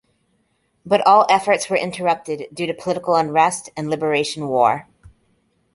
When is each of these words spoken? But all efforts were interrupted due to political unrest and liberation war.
But 0.83 1.05
all 1.05 1.27
efforts 1.29 1.69
were 1.69 1.77
interrupted 1.77 2.45
due 2.51 2.65
to 2.65 2.73
political 2.73 3.13
unrest 3.15 3.69
and 3.77 3.87
liberation 3.87 4.47
war. 4.47 4.87